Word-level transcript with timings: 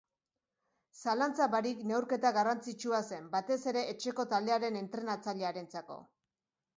Zalantza 1.01 1.47
barik 1.55 1.83
neurketa 1.91 2.31
garrantzitsua 2.37 3.01
zen, 3.17 3.27
batez 3.35 3.57
ere 3.73 3.83
etxeko 3.93 4.25
taldearen 4.31 4.79
entrenatzailearentzako. 4.81 5.99